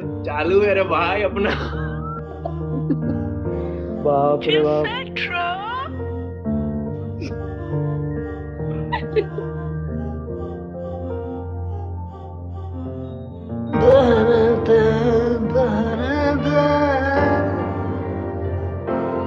चालू 0.00 0.60
है 0.60 0.74
रे 0.74 0.82
भाई 0.82 1.22
अपना। 1.22 1.50
बाप 4.02 4.40
रे 4.44 4.60
बाप। 4.60 4.86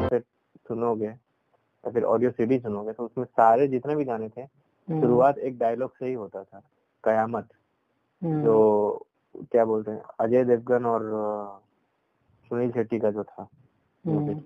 फिर 0.10 0.20
सुनोगे 0.68 1.06
या 1.06 1.90
फिर 1.92 2.04
ऑडियो 2.04 2.32
सीडी 2.32 2.60
सुनोगे 2.60 2.92
तो 2.92 3.06
उसमें 3.06 3.26
सारे 3.26 3.68
जितने 3.68 3.96
भी 3.96 4.04
गाने 4.04 4.30
थे 4.30 4.42
हम्म, 4.42 5.02
शुरुआत 5.02 5.38
एक 5.38 5.58
डायलॉग 5.58 5.92
से 6.00 6.06
ही 6.06 6.14
होता 6.14 6.44
था 6.44 6.62
कयामत। 7.04 7.48
जो 8.24 9.06
क्या 9.36 9.66
बोलते 9.66 9.92
हैं 9.92 10.02
अजय 10.20 10.44
देवगन 10.44 10.86
और 10.86 11.02
सुनील 12.50 12.72
शेट्टी 12.72 13.00
का 13.00 13.12
जो 13.12 13.24
था। 13.24 13.48
हम्म, 14.06 14.42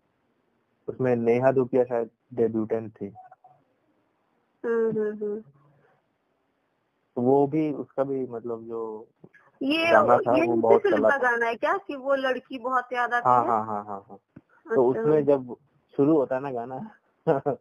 उसमें 0.88 1.16
नेहा 1.16 1.52
धूपिया 1.52 1.84
शायद 1.84 2.10
डेब्यूटेंट 2.34 2.92
थी। 2.92 3.14
हम्म, 4.66 5.02
हम्म। 5.02 5.40
तो 7.16 7.22
वो 7.22 7.48
भी 7.48 7.72
उसका 7.74 8.04
भी 8.04 8.26
मतलब 8.28 8.64
जो 8.64 9.08
ये 9.62 9.92
गाना 9.92 10.18
था 10.18 10.38
ये 10.38 10.48
वो 10.48 10.56
बहुत 10.56 10.82
चला 10.82 11.10
था। 11.10 11.18
गाना 11.18 11.46
है 11.46 11.56
क्या 11.56 11.78
कि 11.78 11.96
वो 11.96 12.16
लड़की 12.16 12.60
बहुत 12.60 12.94
याद 12.94 13.14
आती 13.14 13.30
हाँ 13.30 13.42
है? 13.42 13.48
हाँ 13.50 13.66
हाँ 13.66 13.84
हाँ 13.86 14.06
हाँ। 14.10 14.18
तो 14.76 14.90
अच्छा। 14.90 15.02
उसमें 15.02 15.26
जब 15.26 15.56
शुरू 15.98 16.18
होता 16.18 16.36
है 16.36 16.42
ना 16.42 16.52
गाना 16.52 16.80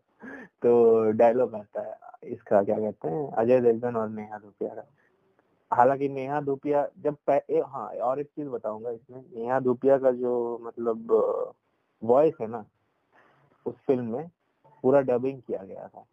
तो 0.62 1.10
डायलॉग 1.10 1.54
आता 1.54 1.80
है 1.82 1.98
इसका 2.24 2.62
क्या 2.62 2.76
कहते 2.78 3.08
हैं 3.08 3.32
अजय 3.32 3.60
देवगन 3.60 3.96
और 3.96 4.08
नेहा 4.08 4.38
धूपिया 4.38 4.74
का 4.74 4.82
हालाँकि 5.70 6.08
नेहा 6.08 6.40
धूपिया 6.40 6.86
जब 6.98 7.16
ए, 7.30 7.62
हाँ 7.66 7.86
और 7.88 8.20
एक 8.20 8.26
चीज़ 8.26 8.48
बताऊँगा 8.48 8.90
इसमें। 8.90 9.22
नेहा 9.36 9.60
धूपिया 9.60 9.98
का 9.98 10.10
जो 10.10 10.58
मतलब 10.62 11.54
वॉइस 12.02 12.34
है 12.40 12.46
ना 12.46 12.64
उस 13.66 13.74
फ़िल्म 13.86 14.04
में 14.04 14.28
पूरा 14.82 15.00
डबिंग 15.00 15.40
किया 15.42 15.62
गया 15.62 15.86
था। 15.88 16.04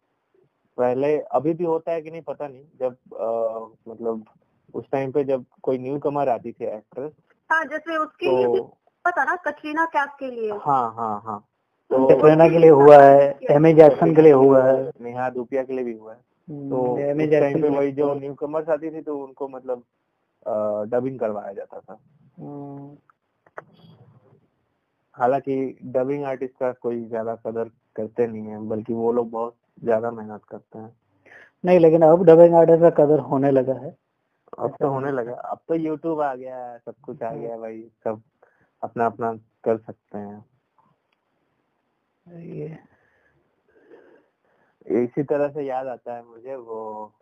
पहले 0.78 1.18
अभी 1.18 1.52
भी 1.54 1.64
होता 1.64 1.92
है 1.92 2.02
कि 2.02 2.10
नहीं 2.10 2.22
पता 2.22 2.48
नहीं 2.48 2.64
जब 2.80 2.96
अ, 3.14 3.90
मतलब 3.90 4.24
उस 4.74 4.84
टाइम 4.92 5.12
पे 5.12 5.24
जब 5.24 5.44
कोई 5.62 5.78
न्यू 5.78 5.98
कमर 5.98 6.28
आती 6.28 6.52
थी 6.52 6.64
एक्ट्रेस 6.64 7.12
हाँ 7.50 7.64
जैसे 7.64 7.96
उसके 7.96 8.26
लिए 8.26 8.46
तो 8.46 8.62
पता 9.04 9.24
ना 9.24 9.36
कटरीना 9.36 9.84
कैफ 9.84 10.16
के 10.18 10.30
लिए। 10.30 10.52
हाँ 10.52 10.94
हाँ 10.94 11.20
हाँ। 11.24 11.38
तो 11.90 12.06
कैटरीना 12.08 12.48
के 12.48 12.58
लिए 12.58 12.70
हुआ 12.70 13.02
है 13.02 13.38
एमी 13.50 13.72
जैक्सन 13.74 14.14
के 14.14 14.22
लिए 14.22 14.32
हुआ 14.32 14.64
है। 14.64 14.90
नेहा 15.00 15.30
धूपिया 15.30 15.62
के 15.62 15.72
लिए 15.72 15.84
भी 15.84 15.92
हुआ 15.92 16.12
है। 16.12 16.20
तो 16.48 16.78
हम्म, 16.86 17.30
टाइम 17.30 17.60
पे 17.62 17.68
वही 17.68 17.92
जो 17.92 18.12
न्यू 18.14 18.34
कमर्स 18.34 18.68
आती 18.68 18.90
थी 18.90 19.00
तो 19.02 19.18
उनको 19.18 19.48
मतलब 19.48 19.84
डबिंग 20.90 21.18
करवाया 21.18 21.52
जाता 21.52 21.80
था। 21.80 21.98
हम्म, 22.38 22.96
हालाँकि 25.16 25.56
डबिंग 25.94 26.24
आर्टिस्ट 26.24 26.54
का 26.60 26.72
कोई 26.72 27.04
ज़्यादा 27.04 27.34
कदर 27.46 27.70
करते 27.96 28.26
नहीं 28.26 28.46
है 28.46 28.58
बल्कि 28.68 28.92
वो 28.94 29.12
लोग 29.12 29.30
बहुत 29.30 29.56
ज़्यादा 29.84 30.10
मेहनत 30.10 30.44
करते 30.44 30.78
हैं। 30.78 30.92
नहीं 31.64 31.78
लेकिन 31.80 32.02
अब 32.02 32.24
डबिंग 32.26 32.54
आर्टिस्ट 32.54 32.82
का 32.82 32.90
कदर 32.96 33.18
होने 33.22 33.50
लगा 33.50 33.74
है। 33.74 33.96
अब 34.58 34.74
तो 34.80 34.88
होने 34.88 35.10
लगा 35.12 35.32
अब 35.32 35.58
तो 35.68 35.74
यूट्यूब 35.74 36.20
आ 36.20 36.34
गया 36.34 36.56
है 36.58 36.78
सब 36.78 36.94
कुछ 37.02 37.22
आ 37.22 37.32
गया 37.32 37.52
है 37.52 37.58
भाई 37.60 37.80
सब 38.04 38.22
अपना 38.82 39.06
अपना 39.06 39.32
कर 39.64 39.76
सकते 39.78 40.18
हैं। 40.18 40.44
ये 42.26 42.68
इसी 44.86 45.22
तरह 45.22 45.48
से 45.48 45.62
याद 45.62 45.86
आता 45.86 46.14
है 46.14 46.24
मुझे 46.24 46.56
वो 46.56 47.12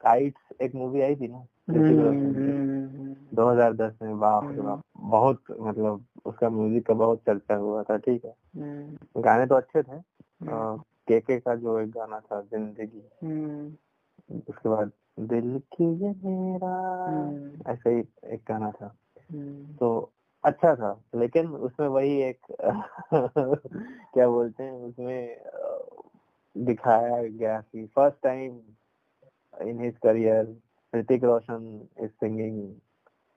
काइट्स 0.00 0.62
एक 0.62 0.74
मूवी 0.74 1.00
आई 1.00 1.16
थी 1.16 1.28
ना 1.28 1.46
दो 1.70 1.78
हज़ार 1.78 2.04
रोशन 2.04 2.32
की। 2.32 2.50
हम्म, 2.50 3.14
2010 3.36 3.98
में 4.02 4.18
बाप 4.18 4.44
बाप 4.44 4.82
बहुत 4.96 5.42
मतलब 5.60 6.04
उसका 6.24 6.50
म्यूज़िक 6.50 6.86
का 6.86 6.94
बहुत 6.94 7.18
चर्चा 7.18 7.54
हुआ 7.54 7.82
था 7.82 7.96
ठीक 7.96 8.24
है। 8.24 8.34
हम्म, 8.56 9.22
गाने 9.22 9.46
तो 9.46 9.54
अच्छे 9.54 9.82
थे 9.82 9.96
हम्म, 9.96 10.76
के 11.08 11.20
के 11.20 11.40
का 11.40 11.54
जो 11.54 11.78
एक 11.78 11.90
गाना 11.90 12.20
था 12.20 12.40
ज़िंदगी। 12.40 13.08
हम्म, 13.22 13.72
उसके 14.48 14.68
बाद 14.68 14.92
दिल 15.20 15.58
की 15.58 15.84
ये 15.84 16.14
मेरा 16.24 17.04
हम्म, 17.08 17.72
ऐसा 17.72 17.90
ही 17.90 18.04
एक 18.24 18.40
गाना 18.48 18.70
था। 18.70 18.94
हम्म, 19.32 19.76
तो 19.76 20.12
अच्छा 20.44 20.74
था 20.74 21.02
लेकिन 21.14 21.46
उसमें 21.46 21.88
वही 21.88 22.22
एक 22.22 22.38
क्या 24.14 24.28
बोलते 24.28 24.62
हैं 24.62 24.72
उसमें 24.72 25.36
दिखाया 26.56 27.22
गया 27.22 27.60
कि 27.60 27.86
first 27.86 28.16
time 28.22 28.58
in 29.68 29.80
his 29.80 29.96
career 29.98 30.56
Hrithik 30.94 31.24
Roshan 31.24 31.88
is 32.00 32.10
singing 32.10 32.74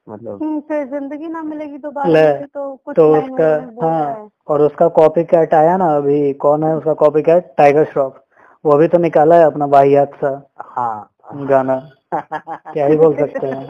मतलब 0.08 0.44
हम्म, 0.44 0.60
फिर 0.60 0.86
ज़िंदगी 0.88 1.28
ना 1.28 1.42
मिलेगी 1.44 1.72
ले, 1.72 1.78
दोबारा 1.78 2.46
तो 2.46 2.76
कुछ 2.76 2.96
तो 2.96 3.12
उसका 3.14 3.88
हाँ 3.88 4.30
और 4.48 4.62
उसका 4.62 4.88
कॉपी 4.88 5.24
कैट 5.24 5.54
आया 5.54 5.78
ना 5.78 5.96
अभी 5.96 6.34
कौन 6.34 6.64
है 6.64 6.76
उसका 6.76 6.94
कॉपी 6.94 7.22
कैट 7.22 7.54
टाइगर 7.58 7.86
श्रॉफ 7.86 8.24
वो 8.66 8.72
अभी 8.72 8.88
तो 8.88 8.98
निकाला 8.98 9.36
है 9.36 9.44
अपना 9.44 9.66
वाहियात 9.66 10.16
सा। 10.16 10.50
हाँ। 10.60 11.10
गाना। 11.36 11.90
क्या 12.74 12.86
ही 12.86 12.98
बोल 12.98 13.16
सकते 13.16 13.48
हैं। 13.48 13.68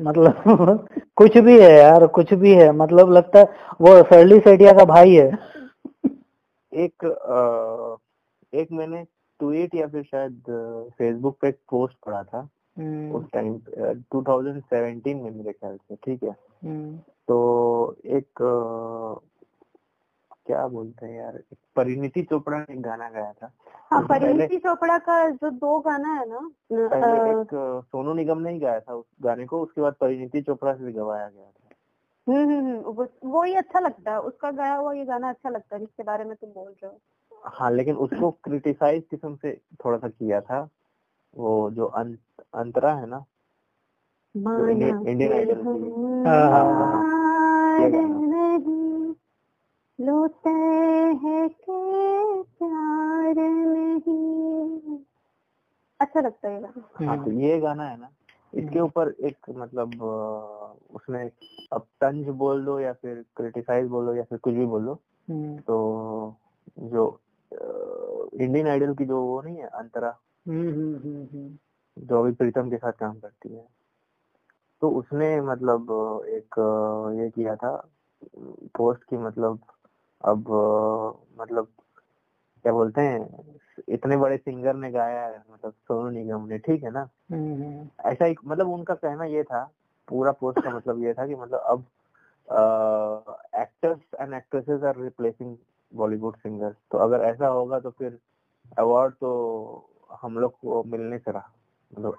मतलब 0.00 0.88
कुछ 1.16 1.38
भी 1.38 1.60
है 1.60 1.72
यार 1.72 2.06
कुछ 2.06 2.34
भी 2.34 2.54
है। 2.54 2.72
मतलब 2.72 3.10
लगता 3.12 3.38
है 3.38 3.44
वो 3.80 4.02
सरली 4.02 4.38
सेठिया 4.40 4.72
का 4.72 4.84
भाई 4.84 5.14
है। 5.14 5.30
एक 6.72 7.04
एक 8.54 8.72
मैंने 8.72 9.04
ट्वीट 9.38 9.74
या 9.74 9.86
फिर 9.88 10.02
शायद 10.02 10.42
फेसबुक 10.98 11.38
पे 11.40 11.48
एक 11.48 11.58
पोस्ट 11.70 11.96
पढ़ा 12.06 12.22
था। 12.22 12.48
हम्म, 12.78 13.12
उस 13.12 13.30
टाइम 13.32 13.60
2017 14.14 15.22
में 15.22 15.30
मेरे 15.30 15.52
ख्याल 15.52 15.76
से 15.76 15.96
ठीक 15.96 16.22
है? 16.22 16.36
हम्म, 16.64 16.96
तो 17.28 17.96
एक 18.04 18.28
क्या 20.46 20.66
बोलते 20.68 21.06
हैं 21.06 21.16
यार 21.16 21.42
परिणीति 21.76 22.22
चोपड़ा 22.22 22.58
ने 22.58 22.74
एक 22.74 22.82
गाना 22.82 23.10
गाया 23.10 23.32
था। 23.32 23.52
हाँ 23.90 24.02
पहले 24.02 24.26
परिणीति 24.26 24.58
चोपड़ा 24.58 24.98
का 24.98 25.30
जो 25.30 25.50
दो 25.50 25.78
गाना 25.80 26.12
है 26.14 26.28
ना 26.28 26.50
पहले 26.72 27.30
एक 27.30 27.82
सोनू 27.86 28.14
निगम 28.14 28.38
ने 28.38 28.52
ही 28.52 28.58
गाया 28.58 28.80
था 28.80 28.94
उस 28.94 29.06
गाने 29.22 29.46
को 29.46 29.62
उसके 29.62 29.80
बाद 29.80 29.94
परिणीति 30.00 30.42
चोपड़ा 30.42 30.74
से 30.74 30.84
भी 30.84 30.92
गवाया 30.92 31.28
गया 31.28 31.44
था। 31.44 31.68
हम्म 32.28 32.50
हम्म 32.50 32.66
हम्म, 32.66 32.80
वो 32.80 33.06
वो 33.24 33.42
ही 33.42 33.54
अच्छा 33.54 33.80
लगता 33.80 34.10
है 34.10 34.20
उसका 34.20 34.50
गाया 34.50 34.74
हुआ 34.74 34.92
ये 34.92 35.04
गाना 35.04 35.28
अच्छा 35.28 35.48
लगता 35.48 35.76
है 35.76 35.80
जिसके 35.80 36.02
बारे 36.02 36.24
में 36.24 36.36
तुम 36.36 36.50
बोल 36.50 36.68
रहे 36.68 36.86
हो। 36.86 36.98
हाँ 37.44 37.70
लेकिन 37.70 37.96
उसको 37.96 38.30
क्रिटिसाइज 38.30 39.02
किस्म 39.10 39.36
से 39.36 39.60
थोड़ा 39.84 39.98
सा 39.98 40.08
किया 40.08 40.40
था। 40.40 40.68
वो 41.36 41.70
जो 41.70 41.84
अं, 41.84 42.14
अंतरा 42.54 42.94
है 42.94 43.06
ना 43.06 43.24
इंडियन 44.36 45.32
आइडल 45.32 45.62
हाँ, 46.26 46.50
हाँ, 46.50 46.64
हाँ। 46.74 47.02
के 51.50 52.42
प्यार 52.42 53.34
नहीं। 53.36 54.98
अच्छा 56.00 56.20
लगता 56.20 56.48
है 56.48 56.54
ये 56.54 56.60
गाना। 56.60 57.06
हाँ 57.06 57.24
तो 57.24 57.30
ये 57.30 57.60
गाना 57.60 57.84
है 57.84 58.00
ना 58.00 58.08
इसके 58.54 58.80
ऊपर 58.80 59.08
एक 59.20 59.36
मतलब 59.50 60.02
उसने 60.94 61.30
अब 61.72 61.86
तंज 62.00 62.28
बोल 62.28 62.64
दो 62.64 62.80
या 62.80 62.92
फिर 62.92 63.24
क्रिटिसाइज 63.36 63.88
बोल 63.88 64.06
दो 64.06 64.14
या 64.14 64.22
फिर 64.22 64.38
कुछ 64.38 64.54
भी 64.54 64.66
बोल 64.66 64.84
दो 64.84 64.92
हम्म, 65.30 65.58
तो 65.58 66.36
जो 66.78 67.20
इंडियन 67.52 68.66
आइडल 68.68 68.94
की 68.94 69.04
जो 69.04 69.22
वो 69.22 69.40
नहीं 69.42 69.56
है 69.56 69.66
अंतरा। 69.66 70.18
हम्म, 70.48 70.68
हम्म, 70.68 70.96
हम्म, 70.96 71.24
हम्म, 71.24 71.58
जो 71.98 72.22
अभी 72.22 72.32
प्रीतम 72.32 72.70
के 72.70 72.76
साथ 72.76 72.92
काम 72.92 73.18
करती 73.18 73.54
है। 73.54 73.66
तो 74.80 74.90
उसने 74.90 75.40
मतलब 75.40 75.90
एक 76.28 76.54
ये 77.18 77.30
किया 77.30 77.56
था 77.56 77.88
पोस्ट 78.76 79.02
की 79.04 79.16
मतलब 79.16 79.58
अब 80.24 80.44
मतलब 81.40 81.68
क्या 82.62 82.72
बोलते 82.72 83.00
हैं 83.00 83.58
इतने 83.88 84.16
बड़े 84.16 84.36
सिंगर 84.36 84.74
ने 84.74 84.90
गाया 84.90 85.26
है 85.26 85.42
मतलब 85.52 85.72
सोनू 85.72 86.10
निगम 86.10 86.46
ने 86.46 86.58
ठीक 86.58 86.82
है 86.82 86.90
ना? 86.90 87.08
हम्म, 87.30 87.54
हम्म, 87.62 87.88
ऐसा 88.04 88.24
ही 88.24 88.34
मतलब 88.44 88.68
उनका 88.68 88.94
कहना 88.94 89.24
ये 89.24 89.42
था 89.42 89.70
पूरा 90.08 90.32
पोस्ट 90.32 90.60
का 90.60 90.70
मतलब 90.70 91.02
ये 91.02 91.14
था 91.14 91.26
कि 91.26 91.34
मतलब 91.34 91.58
अब 91.58 91.84
actors 93.54 94.00
and 94.20 94.34
actresses 94.34 94.82
are 94.82 94.96
replacing 94.96 95.56
Bollywood 95.92 96.36
singers 96.36 96.76
तो 96.90 96.98
अगर 96.98 97.24
ऐसा 97.24 97.46
होगा 97.46 97.78
तो 97.78 97.90
फिर 97.90 98.18
अवार्ड 98.78 99.12
तो 99.14 99.30
हम 100.22 100.38
लोग 100.38 100.52
को 100.52 100.82
मिलने 100.86 101.18
से 101.18 101.30
रहा। 101.30 101.50
मतलब 101.92 102.16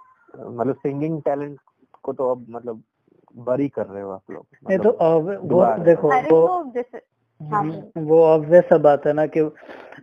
मतलब 0.58 0.76
सिंगिंग 0.76 1.22
टैलेंट 1.22 1.60
को 2.04 2.14
तो 2.14 2.30
अब 2.32 2.46
मतलब 2.50 2.82
बरी 3.36 3.68
कर 3.70 3.86
रहे 3.86 4.04
हो 4.04 4.12
आप 4.12 4.32
लोग। 4.32 4.46
नहीं 4.70 4.78
तो 4.80 4.90
मतलब 4.90 5.02
अब 5.02 5.52
वो 5.52 5.66
देखो 5.84 6.08
वो 6.08 6.48
तो 6.48 6.72
जैसे 6.72 7.02
हाँ 7.42 7.64
हम्म, 7.64 8.02
वो 8.06 8.24
ऑब्वियस 8.26 8.64
सा 8.64 8.78
बात 8.78 9.06
है 9.08 9.14
ना 9.14 9.26
कि 9.26 9.50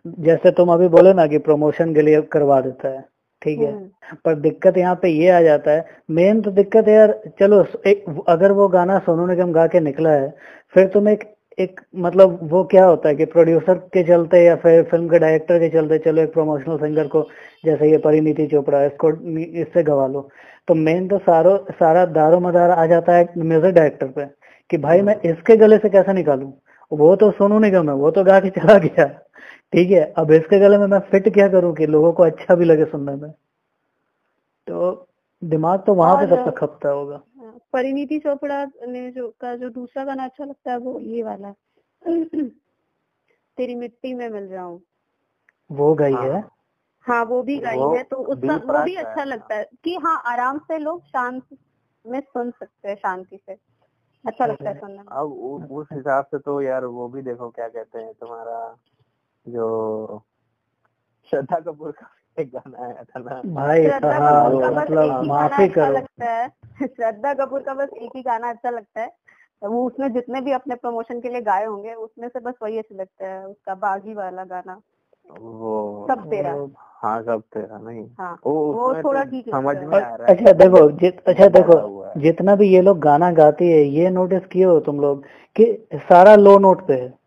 जैसे 0.06 0.50
तुम 0.50 0.72
अभी 0.72 0.88
बोले 0.88 1.12
ना 1.12 1.26
कि 1.26 1.38
प्रमोशन 1.38 1.94
के 1.94 2.02
लिए 2.02 2.20
करवा 2.22 2.60
देता 2.60 2.88
है 2.88 3.04
ठीक 3.42 3.58
है? 3.58 3.72
हम्म, 3.72 4.16
पर 4.24 4.34
दिक्कत 4.34 4.76
यहाँ 4.78 4.94
पे 5.02 5.08
ये 5.08 5.30
आ 5.30 5.40
जाता 5.42 5.70
है 5.70 5.84
मेन 6.10 6.40
तो 6.42 6.50
दिक्कत 6.50 6.88
है 6.88 6.94
यार 6.94 7.12
चलो 7.40 7.64
एक 7.86 8.04
अगर 8.28 8.52
वो 8.52 8.68
गाना 8.68 8.98
सोनू 8.98 9.26
निगम 9.26 9.52
गा 9.52 9.66
के 9.66 9.80
निकला 9.80 10.10
है 10.10 10.30
फिर 10.74 10.88
तुम 10.88 11.08
एक 11.08 11.24
एक 11.58 11.80
मतलब 11.96 12.38
वो 12.50 12.62
क्या 12.64 12.84
होता 12.86 13.08
है 13.08 13.14
कि 13.14 13.24
प्रोड्यूसर 13.26 13.78
के 13.94 14.02
चलते 14.02 14.42
या 14.44 14.54
फिर 14.56 14.82
फ़िल्म 14.90 15.08
के 15.08 15.18
डायरेक्टर 15.18 15.58
के 15.58 15.68
चलते 15.68 15.98
चलो 15.98 16.22
एक 16.22 16.32
प्रमोशनल 16.32 16.76
सिंगर 16.78 17.06
को 17.06 17.22
जैसे 17.64 17.90
ये 17.90 17.98
परिणीति 17.98 18.46
चोपड़ा 18.46 18.84
इसको 18.84 19.10
इससे 19.62 19.82
गवा 19.82 20.06
लो। 20.06 20.28
तो 20.68 20.74
मेन 20.74 21.08
तो 21.08 21.18
सारो 21.18 21.56
सारा 21.72 22.04
दारो 22.14 22.40
मदार 22.40 22.70
आ 22.70 22.86
जाता 22.86 23.16
है 23.16 23.28
म्यूज़िक 23.38 23.74
डायरेक्टर 23.74 24.06
पे 24.06 24.26
कि 24.70 24.78
भाई 24.78 25.02
मैं 25.02 25.14
इसके 25.24 25.56
गले 25.56 25.78
से 25.78 25.88
कैसे 25.88 26.12
निकालूं? 26.12 26.50
वो 26.92 27.14
तो 27.16 27.30
सोनू 27.30 27.58
निगम 27.58 27.88
है 27.88 27.94
वो 27.96 28.10
तो 28.10 28.24
गा 28.24 28.38
के 28.40 28.50
चला 28.50 28.78
गया। 28.78 29.06
ठीक 29.72 29.90
है 29.90 30.04
अब 30.18 30.30
इसके 30.32 30.58
गले 30.60 30.78
में 30.78 30.86
मैं 30.86 30.98
फिट 31.10 31.32
क्या 31.34 31.48
करूँ 31.48 31.74
कि 31.74 31.86
लोगों 31.86 32.12
को 32.12 32.22
अच्छा 32.22 32.54
भी 32.54 32.64
लगे 32.64 32.84
सुनने 32.84 33.14
में? 33.16 33.30
तो 34.66 35.06
दिमाग 35.42 35.82
तो 35.86 35.94
वहाँ 35.94 36.16
पे 36.16 36.26
तब 36.26 36.50
तक 36.50 36.56
खपता 36.58 36.88
होगा। 36.88 37.14
हाँ, 37.14 37.37
परिणीति 37.72 38.18
चोपड़ा 38.18 38.64
ने 38.86 39.10
जो 39.10 39.28
का 39.40 39.56
जो 39.56 39.68
दूसरा 39.70 40.04
गाना 40.04 40.24
अच्छा 40.24 40.44
लगता 40.44 40.70
है 40.70 40.78
वो 40.78 40.98
ये 41.00 41.22
वाला 41.22 41.52
तेरी 43.58 43.74
मिट्टी 43.74 44.14
में 44.14 44.28
मिल 44.28 44.48
जाऊँ। 44.48 44.80
वो 45.70 45.94
गई 45.94 46.12
हाँ। 46.12 46.22
है? 46.24 46.44
हाँ 47.06 47.24
वो 47.24 47.42
भी 47.42 47.58
गाई 47.58 47.76
वो 47.76 47.94
है 47.96 48.02
तो 48.02 48.16
उसका 48.16 48.56
वो 48.56 48.84
भी 48.84 48.94
है। 48.94 49.04
अच्छा 49.04 49.24
लगता 49.24 49.54
है 49.54 49.68
कि 49.84 49.94
हाँ 49.94 50.22
आराम 50.26 50.58
से 50.58 50.78
लोग 50.78 51.02
शांत 51.04 51.42
में 52.06 52.20
सुन 52.20 52.50
सकते 52.50 52.88
हैं 52.88 52.96
शांति 52.96 53.36
से। 53.36 53.52
अच्छा 54.24 54.46
लगता 54.46 54.68
है। 54.68 54.78
सुनने। 54.80 54.98
अब 54.98 55.32
उ- 55.32 55.78
उस 55.80 55.86
हिसाब 55.92 56.24
से 56.24 56.38
तो 56.38 56.60
यार 56.62 56.84
वो 56.84 57.08
भी 57.08 57.22
देखो 57.22 57.48
क्या 57.50 57.68
कहते 57.68 57.98
हैं 57.98 58.12
तुम्हारा 58.14 58.76
जो 59.48 60.22
श्रद्धा 61.30 61.60
कपूर 61.60 61.90
का 61.92 62.10
एक 62.38 62.50
गाना 62.52 62.84
आया 62.84 63.02
था 63.04 63.20
ना। 63.20 63.40
भाई 63.54 63.86
हाँ 63.86 64.50
मतलब 64.72 65.24
माफ़ी 65.24 65.64
अच्छा 65.64 65.74
करो। 65.74 65.94
लगता 65.96 66.30
है। 66.32 66.48
श्रद्धा 66.86 67.34
कपूर 67.34 67.62
का 67.62 67.74
बस 67.74 67.88
एक 68.02 68.10
ही 68.16 68.22
गाना 68.22 68.50
अच्छा 68.50 68.70
लगता 68.70 69.00
है। 69.00 69.08
तो 69.62 69.70
वो 69.70 69.86
उसने 69.86 70.08
जितने 70.10 70.40
भी 70.40 70.52
अपने 70.52 70.74
प्रमोशन 70.74 71.20
के 71.20 71.28
लिए 71.28 71.40
गाए 71.40 71.64
होंगे 71.64 71.94
उसमें 71.94 72.28
से 72.28 72.40
बस 72.40 72.54
वही 72.62 72.78
अच्छा 72.78 72.96
लगता 72.96 73.26
है 73.26 73.46
उसका 73.46 73.74
बागी 73.74 74.14
वाला 74.14 74.44
गाना। 74.44 74.80
वो 75.40 76.06
सब 76.10 76.28
तेरा। 76.30 76.52
हाँ 77.02 77.22
सब 77.22 77.42
तेरा 77.54 77.78
नहीं। 77.78 78.06
हाँ 78.18 78.40
वो 78.46 78.52
वो 78.52 78.94
थोड़ा 78.94 79.24
तो 79.24 79.30
ठीक 79.30 79.48
समझ 79.50 79.76
में 79.76 79.98
आ 80.00 80.14
रहा 80.14 80.26
है 80.28 80.36
अच्छा 80.36 80.52
देखो 80.52 80.90
जित 80.90 81.22
अच्छा 81.28 81.48
देखो। 81.48 82.04
जितना 82.16 82.54
भी 82.56 82.68
ये 82.68 82.80
लोग 82.80 82.98
गाना 82.98 83.30
गाते 83.32 83.64
हैं 83.64 83.82
ये 83.82 84.10
नोटिस 84.10 84.46
किए 84.46 84.64
हो 84.64 84.80
तुम 84.80 85.00
लोग 85.00 85.24
कि 85.56 85.88
सारा 85.94 86.34
लो 86.36 86.58
नोट 86.58 86.86
पे 86.86 86.94
है। 86.94 87.18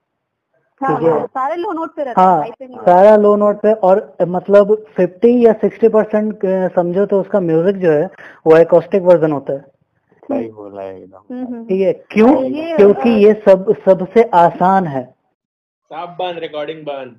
हाँ 0.84 1.00
ठीक 1.00 1.10
हाँ, 1.10 1.26
सारे 1.26 1.56
लो 1.56 1.72
नोट 1.72 1.96
पे 1.96 2.04
रहते 2.04 2.22
हाँ। 2.22 2.46
सारा 2.76 3.16
लो 3.16 3.36
नोट 3.36 3.62
पे 3.62 3.74
और 3.74 4.16
मतलब 4.22 4.86
50 5.00 5.46
या 5.46 5.54
60 5.54 5.90
परसेंट 5.94 6.40
समझो 6.76 7.06
तो 7.06 7.22
उसका 7.22 7.40
म्यूज़िक 7.40 7.76
जो 7.76 7.92
है 7.92 8.06
वो 8.48 8.58
एकॉस्टिक 8.58 9.02
वर्जन 9.02 9.32
होता 9.32 9.54
है। 9.54 9.60
सही 9.60 10.50
बोला 10.52 10.82
है 10.82 11.04
एकदम। 11.04 11.36
हम्म, 11.36 11.48
हम्म, 11.48 11.66
ठीक 11.66 11.82
है 11.82 11.94
क्यों? 11.94 12.44
ये- 12.44 12.78
क्योंकि 12.78 13.10
ये 13.10 13.34
सब 13.34 13.76
सबसे 13.86 14.24
आसान 14.34 14.88
है। 14.88 15.16
सब 15.94 16.16
बंद 16.20 16.40
रिकॉर्डिंग 16.40 16.86
बंद। 16.86 17.16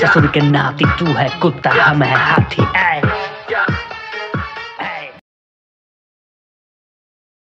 ससुर 0.00 0.26
के 0.26 0.40
नाती 0.40 0.84
तू 0.98 1.06
है 1.06 1.28
कुत्ता 1.42 1.70
हम 1.70 2.02
है 2.02 2.14
हाथी 2.14 2.62
ऐ। 2.76 3.09